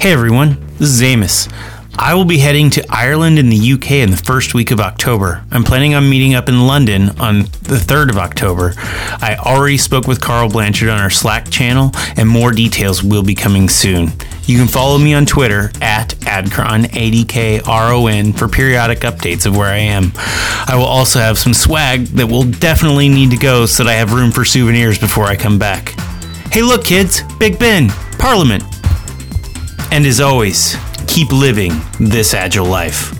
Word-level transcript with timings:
Hey 0.00 0.12
everyone, 0.12 0.56
this 0.78 0.88
is 0.88 1.02
Amos. 1.02 1.46
I 1.98 2.14
will 2.14 2.24
be 2.24 2.38
heading 2.38 2.70
to 2.70 2.86
Ireland 2.88 3.38
and 3.38 3.52
the 3.52 3.72
UK 3.72 3.90
in 3.90 4.10
the 4.10 4.16
first 4.16 4.54
week 4.54 4.70
of 4.70 4.80
October. 4.80 5.44
I'm 5.50 5.62
planning 5.62 5.94
on 5.94 6.08
meeting 6.08 6.34
up 6.34 6.48
in 6.48 6.66
London 6.66 7.10
on 7.20 7.40
the 7.40 7.76
3rd 7.76 8.08
of 8.08 8.16
October. 8.16 8.72
I 8.78 9.36
already 9.38 9.76
spoke 9.76 10.06
with 10.06 10.22
Carl 10.22 10.48
Blanchard 10.48 10.88
on 10.88 10.98
our 10.98 11.10
Slack 11.10 11.50
channel, 11.50 11.90
and 12.16 12.26
more 12.26 12.50
details 12.50 13.02
will 13.04 13.22
be 13.22 13.34
coming 13.34 13.68
soon. 13.68 14.12
You 14.44 14.56
can 14.56 14.68
follow 14.68 14.96
me 14.96 15.12
on 15.12 15.26
Twitter 15.26 15.70
at 15.82 16.14
Adkron, 16.20 16.86
A-D-K-R-O-N, 16.96 18.32
for 18.32 18.48
periodic 18.48 19.00
updates 19.00 19.44
of 19.44 19.54
where 19.54 19.68
I 19.68 19.80
am. 19.80 20.12
I 20.16 20.76
will 20.76 20.86
also 20.86 21.18
have 21.18 21.38
some 21.38 21.52
swag 21.52 22.06
that 22.16 22.26
will 22.26 22.44
definitely 22.44 23.10
need 23.10 23.32
to 23.32 23.36
go 23.36 23.66
so 23.66 23.84
that 23.84 23.90
I 23.90 23.96
have 23.96 24.14
room 24.14 24.30
for 24.30 24.46
souvenirs 24.46 24.98
before 24.98 25.26
I 25.26 25.36
come 25.36 25.58
back. 25.58 25.90
Hey 26.50 26.62
look 26.62 26.84
kids, 26.86 27.20
Big 27.38 27.58
Ben, 27.58 27.90
Parliament. 28.18 28.64
And 29.92 30.06
as 30.06 30.20
always, 30.20 30.76
keep 31.08 31.32
living 31.32 31.72
this 31.98 32.32
agile 32.32 32.66
life. 32.66 33.19